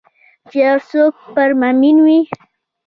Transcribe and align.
چې 0.49 0.57
یو 0.67 0.77
څوک 0.89 1.13
پر 1.33 1.49
مامین 1.59 1.97
وي 2.05 2.19